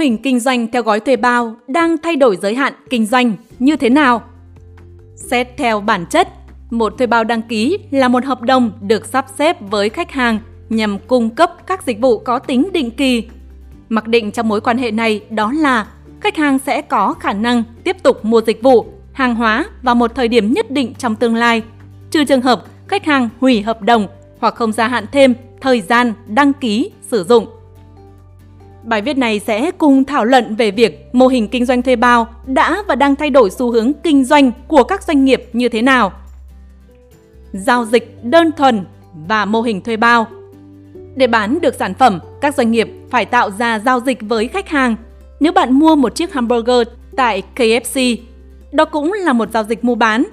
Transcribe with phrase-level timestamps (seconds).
[0.00, 3.76] hình kinh doanh theo gói thuê bao đang thay đổi giới hạn kinh doanh như
[3.76, 4.22] thế nào?
[5.16, 6.28] Xét theo bản chất,
[6.70, 10.38] một thuê bao đăng ký là một hợp đồng được sắp xếp với khách hàng
[10.68, 13.24] nhằm cung cấp các dịch vụ có tính định kỳ.
[13.88, 15.86] Mặc định trong mối quan hệ này đó là
[16.20, 20.14] khách hàng sẽ có khả năng tiếp tục mua dịch vụ, hàng hóa vào một
[20.14, 21.62] thời điểm nhất định trong tương lai,
[22.10, 24.06] trừ trường hợp khách hàng hủy hợp đồng
[24.40, 27.46] hoặc không gia hạn thêm thời gian đăng ký sử dụng.
[28.82, 32.28] Bài viết này sẽ cùng thảo luận về việc mô hình kinh doanh thuê bao
[32.46, 35.82] đã và đang thay đổi xu hướng kinh doanh của các doanh nghiệp như thế
[35.82, 36.12] nào.
[37.52, 38.84] Giao dịch đơn thuần
[39.28, 40.26] và mô hình thuê bao.
[41.16, 44.68] Để bán được sản phẩm, các doanh nghiệp phải tạo ra giao dịch với khách
[44.68, 44.96] hàng.
[45.40, 48.16] Nếu bạn mua một chiếc hamburger tại KFC,
[48.72, 50.24] đó cũng là một giao dịch mua bán.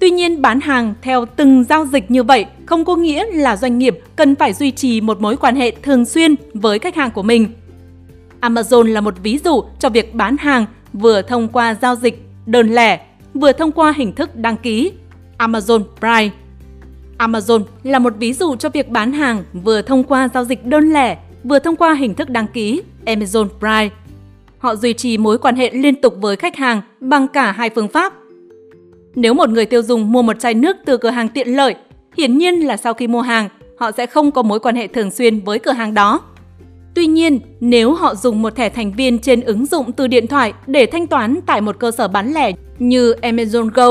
[0.00, 3.78] Tuy nhiên, bán hàng theo từng giao dịch như vậy không có nghĩa là doanh
[3.78, 7.22] nghiệp cần phải duy trì một mối quan hệ thường xuyên với khách hàng của
[7.22, 7.48] mình.
[8.40, 12.74] Amazon là một ví dụ cho việc bán hàng vừa thông qua giao dịch đơn
[12.74, 13.00] lẻ,
[13.34, 14.92] vừa thông qua hình thức đăng ký.
[15.38, 16.30] Amazon Prime
[17.18, 20.92] Amazon là một ví dụ cho việc bán hàng vừa thông qua giao dịch đơn
[20.92, 23.88] lẻ, vừa thông qua hình thức đăng ký Amazon Prime.
[24.58, 27.88] Họ duy trì mối quan hệ liên tục với khách hàng bằng cả hai phương
[27.88, 28.12] pháp.
[29.14, 31.74] Nếu một người tiêu dùng mua một chai nước từ cửa hàng tiện lợi,
[32.16, 33.48] hiển nhiên là sau khi mua hàng,
[33.78, 36.20] họ sẽ không có mối quan hệ thường xuyên với cửa hàng đó.
[36.96, 40.52] Tuy nhiên, nếu họ dùng một thẻ thành viên trên ứng dụng từ điện thoại
[40.66, 43.90] để thanh toán tại một cơ sở bán lẻ như Amazon Go,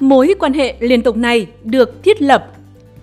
[0.00, 2.46] mối quan hệ liên tục này được thiết lập.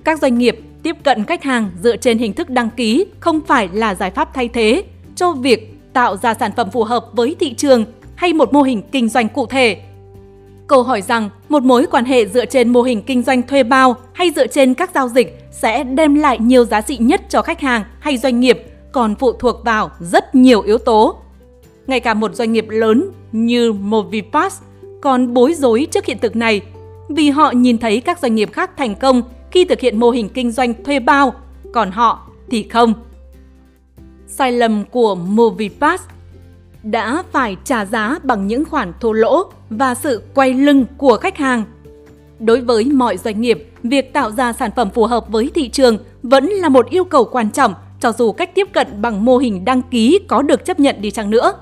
[0.04, 3.70] Các doanh nghiệp tiếp cận khách hàng dựa trên hình thức đăng ký không phải
[3.74, 4.84] là giải pháp thay thế
[5.16, 8.82] cho việc tạo ra sản phẩm phù hợp với thị trường hay một mô hình
[8.92, 9.82] kinh doanh cụ thể.
[10.68, 13.96] Câu hỏi rằng một mối quan hệ dựa trên mô hình kinh doanh thuê bao
[14.14, 17.62] hay dựa trên các giao dịch sẽ đem lại nhiều giá trị nhất cho khách
[17.62, 21.18] hàng hay doanh nghiệp còn phụ thuộc vào rất nhiều yếu tố.
[21.88, 24.62] Ngay cả một doanh nghiệp lớn như Movipass
[25.02, 26.62] còn bối rối trước hiện thực này
[27.10, 29.22] vì họ nhìn thấy các doanh nghiệp khác thành công
[29.52, 31.34] khi thực hiện mô hình kinh doanh thuê bao,
[31.74, 32.94] còn họ thì không.
[34.28, 36.04] Sai lầm của Movipass
[36.84, 41.38] đã phải trả giá bằng những khoản thua lỗ và sự quay lưng của khách
[41.38, 41.64] hàng.
[42.40, 45.98] Đối với mọi doanh nghiệp, việc tạo ra sản phẩm phù hợp với thị trường
[46.24, 49.66] vẫn là một yêu cầu quan trọng cho dù cách tiếp cận bằng mô hình
[49.66, 51.54] đăng ký có được chấp nhận đi chăng nữa.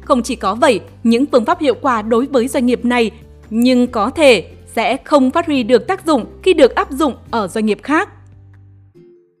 [0.00, 3.10] Không chỉ có vậy, những phương pháp hiệu quả đối với doanh nghiệp này
[3.50, 7.48] nhưng có thể sẽ không phát huy được tác dụng khi được áp dụng ở
[7.48, 8.08] doanh nghiệp khác.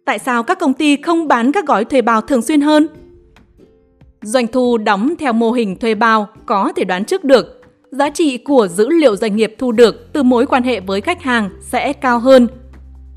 [0.04, 2.88] Tại sao các công ty không bán các gói thuê bao thường xuyên hơn?
[4.22, 7.62] Doanh thu đóng theo mô hình thuê bao có thể đoán trước được.
[7.90, 11.22] Giá trị của dữ liệu doanh nghiệp thu được từ mối quan hệ với khách
[11.22, 12.46] hàng sẽ cao hơn.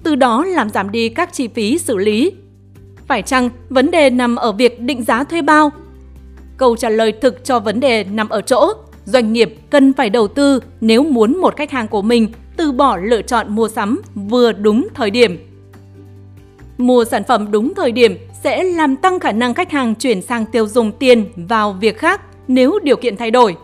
[0.04, 2.32] Từ đó làm giảm đi các chi phí xử lý
[3.12, 5.72] phải chăng vấn đề nằm ở việc định giá thuê bao?
[6.58, 8.74] Câu trả lời thực cho vấn đề nằm ở chỗ
[9.06, 12.98] doanh nghiệp cần phải đầu tư nếu muốn một khách hàng của mình từ bỏ
[12.98, 15.38] lựa chọn mua sắm vừa đúng thời điểm.
[16.78, 20.46] Mua sản phẩm đúng thời điểm sẽ làm tăng khả năng khách hàng chuyển sang
[20.46, 23.56] tiêu dùng tiền vào việc khác nếu điều kiện thay đổi.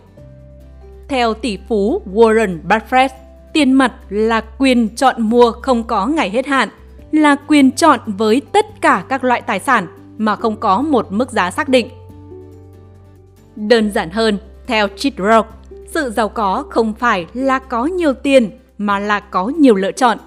[1.07, 3.09] Theo tỷ phú Warren Buffett,
[3.53, 6.69] tiền mặt là quyền chọn mua không có ngày hết hạn–
[7.11, 9.87] là quyền chọn với tất cả các loại tài sản
[10.17, 11.89] mà không có một mức giá xác định.
[13.55, 14.37] Đơn giản hơn,
[14.67, 15.49] theo Chitrock,
[15.87, 20.17] sự giàu có không phải là có nhiều tiền mà là có nhiều lựa chọn.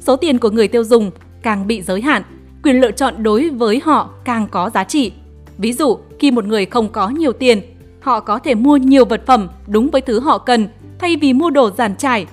[0.00, 1.10] Số tiền của người tiêu dùng
[1.42, 2.22] càng bị giới hạn,
[2.62, 5.12] quyền lựa chọn đối với họ càng có giá trị.
[5.58, 7.60] Ví dụ, khi một người không có nhiều tiền,
[8.00, 10.68] họ có thể mua nhiều vật phẩm đúng với thứ họ cần
[10.98, 12.26] thay vì mua đồ giản trải.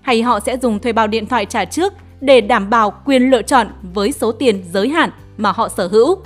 [0.00, 3.42] Hay họ sẽ dùng thuê bao điện thoại trả trước để đảm bảo quyền lựa
[3.42, 6.16] chọn với số tiền giới hạn mà họ sở hữu.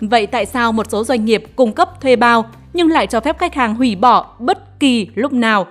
[0.00, 3.38] Vậy tại sao một số doanh nghiệp cung cấp thuê bao nhưng lại cho phép
[3.38, 5.66] khách hàng hủy bỏ bất kỳ lúc nào?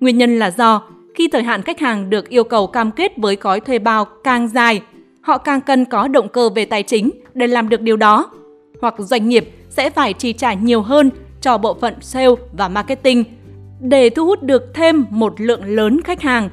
[0.00, 0.82] Nguyên nhân là do
[1.14, 4.48] khi thời hạn khách hàng được yêu cầu cam kết với gói thuê bao càng
[4.48, 4.82] dài,
[5.20, 8.30] họ càng cần có động cơ về tài chính để làm được điều đó.
[8.80, 11.10] Hoặc doanh nghiệp sẽ phải chi trả nhiều hơn
[11.40, 13.24] cho bộ phận sale và marketing
[13.80, 16.48] để thu hút được thêm một lượng lớn khách hàng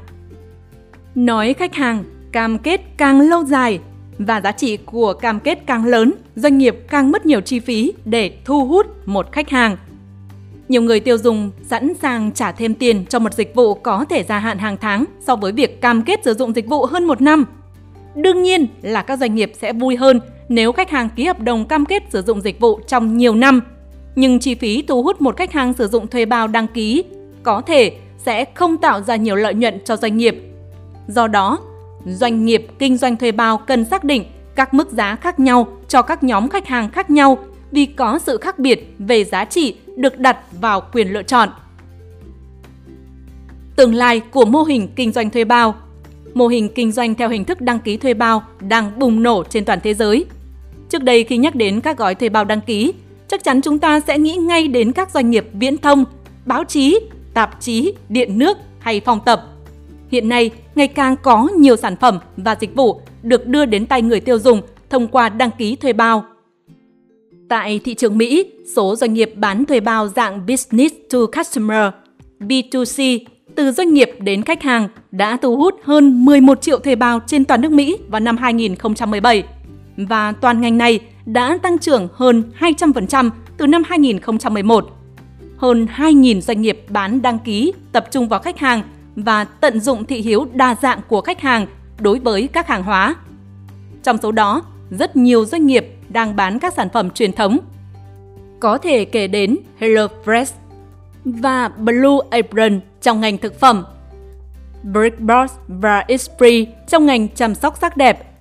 [1.15, 3.79] Nói khách hàng cam kết càng lâu dài
[4.17, 7.93] và giá trị của cam kết càng lớn, doanh nghiệp càng mất nhiều chi phí
[8.05, 9.77] để thu hút một khách hàng.
[10.69, 14.23] Nhiều người tiêu dùng sẵn sàng trả thêm tiền cho một dịch vụ có thể
[14.23, 17.21] gia hạn hàng tháng so với việc cam kết sử dụng dịch vụ hơn một
[17.21, 17.45] năm.
[18.15, 20.19] Đương nhiên là các doanh nghiệp sẽ vui hơn
[20.49, 23.61] nếu khách hàng ký hợp đồng cam kết sử dụng dịch vụ trong nhiều năm.
[24.15, 27.03] Nhưng chi phí thu hút một khách hàng sử dụng thuê bao đăng ký
[27.43, 30.48] có thể sẽ không tạo ra nhiều lợi nhuận cho doanh nghiệp
[31.09, 31.59] Do đó,
[32.05, 34.23] doanh nghiệp kinh doanh thuê bao cần xác định
[34.55, 37.37] các mức giá khác nhau cho các nhóm khách hàng khác nhau
[37.71, 41.49] vì có sự khác biệt về giá trị được đặt vào quyền lựa chọn.
[43.75, 45.75] Tương lai của mô hình kinh doanh thuê bao
[46.33, 49.65] Mô hình kinh doanh theo hình thức đăng ký thuê bao đang bùng nổ trên
[49.65, 50.25] toàn thế giới.
[50.89, 52.93] Trước đây khi nhắc đến các gói thuê bao đăng ký,
[53.27, 56.05] chắc chắn chúng ta sẽ nghĩ ngay đến các doanh nghiệp viễn thông,
[56.45, 56.99] báo chí,
[57.33, 59.45] tạp chí, điện nước hay phòng tập.
[60.11, 64.01] Hiện nay, ngày càng có nhiều sản phẩm và dịch vụ được đưa đến tay
[64.01, 66.23] người tiêu dùng thông qua đăng ký thuê bao.
[67.49, 68.45] Tại thị trường Mỹ,
[68.75, 71.93] số doanh nghiệp bán thuê bao dạng Business to Customer
[72.39, 73.19] B2C
[73.55, 77.45] từ doanh nghiệp đến khách hàng đã thu hút hơn 11 triệu thuê bao trên
[77.45, 79.43] toàn nước Mỹ vào năm 2017
[79.97, 84.89] và toàn ngành này đã tăng trưởng hơn 200% từ năm 2011.
[85.57, 88.83] Hơn 2.000 doanh nghiệp bán đăng ký tập trung vào khách hàng
[89.15, 91.67] và tận dụng thị hiếu đa dạng của khách hàng
[91.99, 93.15] đối với các hàng hóa.
[94.03, 97.57] Trong số đó, rất nhiều doanh nghiệp đang bán các sản phẩm truyền thống.
[98.59, 100.53] Có thể kể đến HelloFresh
[101.25, 103.85] và Blue Apron trong ngành thực phẩm,
[104.83, 108.31] Brickbox và Esprit trong ngành chăm sóc sắc đẹp,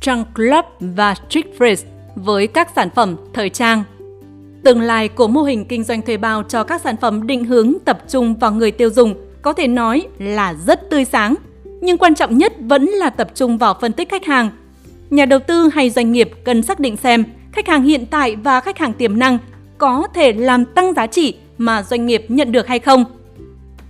[0.00, 1.84] Trunk Club và Trick Fresh
[2.14, 3.84] với các sản phẩm thời trang.
[4.64, 7.72] Tương lai của mô hình kinh doanh thuê bao cho các sản phẩm định hướng
[7.84, 11.34] tập trung vào người tiêu dùng có thể nói là rất tươi sáng,
[11.80, 14.50] nhưng quan trọng nhất vẫn là tập trung vào phân tích khách hàng.
[15.10, 18.60] Nhà đầu tư hay doanh nghiệp cần xác định xem khách hàng hiện tại và
[18.60, 19.38] khách hàng tiềm năng
[19.78, 23.04] có thể làm tăng giá trị mà doanh nghiệp nhận được hay không.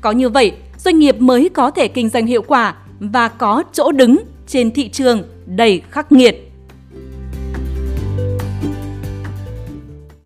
[0.00, 3.92] Có như vậy, doanh nghiệp mới có thể kinh doanh hiệu quả và có chỗ
[3.92, 4.16] đứng
[4.46, 6.43] trên thị trường đầy khắc nghiệt.